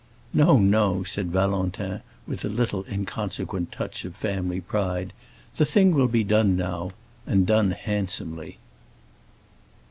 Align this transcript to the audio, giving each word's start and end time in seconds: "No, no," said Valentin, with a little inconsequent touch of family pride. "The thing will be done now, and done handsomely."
"No, 0.33 0.57
no," 0.57 1.03
said 1.03 1.29
Valentin, 1.31 2.01
with 2.25 2.43
a 2.43 2.49
little 2.49 2.85
inconsequent 2.89 3.71
touch 3.71 4.03
of 4.03 4.15
family 4.15 4.59
pride. 4.59 5.13
"The 5.57 5.63
thing 5.63 5.93
will 5.93 6.07
be 6.07 6.23
done 6.23 6.55
now, 6.55 6.89
and 7.27 7.45
done 7.45 7.69
handsomely." 7.69 8.57